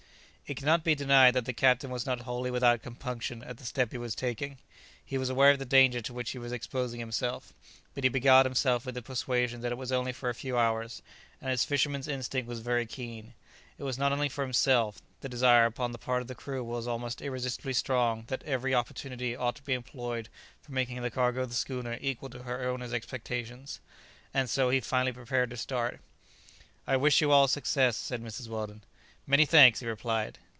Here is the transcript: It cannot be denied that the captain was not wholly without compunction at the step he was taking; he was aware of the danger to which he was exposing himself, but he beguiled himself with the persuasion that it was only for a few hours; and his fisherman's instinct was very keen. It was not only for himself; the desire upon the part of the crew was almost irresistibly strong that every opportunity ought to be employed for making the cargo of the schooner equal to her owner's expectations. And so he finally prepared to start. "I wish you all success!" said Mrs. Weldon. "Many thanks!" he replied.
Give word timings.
It 0.51 0.57
cannot 0.57 0.83
be 0.83 0.95
denied 0.95 1.33
that 1.35 1.45
the 1.45 1.53
captain 1.53 1.89
was 1.91 2.05
not 2.05 2.19
wholly 2.27 2.51
without 2.51 2.83
compunction 2.83 3.41
at 3.41 3.55
the 3.55 3.63
step 3.63 3.93
he 3.93 3.97
was 3.97 4.13
taking; 4.13 4.57
he 5.05 5.17
was 5.17 5.29
aware 5.29 5.51
of 5.51 5.59
the 5.59 5.63
danger 5.65 6.01
to 6.01 6.13
which 6.13 6.31
he 6.31 6.37
was 6.37 6.51
exposing 6.51 6.99
himself, 6.99 7.53
but 7.95 8.03
he 8.03 8.09
beguiled 8.09 8.45
himself 8.45 8.85
with 8.85 8.95
the 8.95 9.01
persuasion 9.01 9.61
that 9.61 9.71
it 9.71 9.77
was 9.77 9.93
only 9.93 10.11
for 10.11 10.27
a 10.29 10.35
few 10.35 10.57
hours; 10.57 11.01
and 11.39 11.49
his 11.51 11.63
fisherman's 11.63 12.09
instinct 12.09 12.49
was 12.49 12.59
very 12.59 12.85
keen. 12.85 13.33
It 13.77 13.83
was 13.83 13.97
not 13.97 14.11
only 14.11 14.27
for 14.27 14.41
himself; 14.41 15.01
the 15.21 15.29
desire 15.29 15.63
upon 15.65 15.93
the 15.93 15.97
part 15.97 16.21
of 16.21 16.27
the 16.27 16.35
crew 16.35 16.65
was 16.65 16.85
almost 16.85 17.21
irresistibly 17.21 17.71
strong 17.71 18.25
that 18.27 18.43
every 18.43 18.75
opportunity 18.75 19.33
ought 19.33 19.55
to 19.55 19.63
be 19.63 19.71
employed 19.71 20.27
for 20.61 20.73
making 20.73 21.01
the 21.01 21.09
cargo 21.09 21.43
of 21.43 21.47
the 21.49 21.55
schooner 21.55 21.97
equal 22.01 22.29
to 22.29 22.43
her 22.43 22.67
owner's 22.67 22.91
expectations. 22.91 23.79
And 24.33 24.49
so 24.49 24.69
he 24.69 24.81
finally 24.81 25.13
prepared 25.13 25.49
to 25.51 25.55
start. 25.55 26.01
"I 26.85 26.97
wish 26.97 27.21
you 27.21 27.31
all 27.31 27.47
success!" 27.47 27.95
said 27.95 28.21
Mrs. 28.21 28.49
Weldon. 28.49 28.81
"Many 29.27 29.45
thanks!" 29.45 29.79
he 29.81 29.85
replied. 29.85 30.39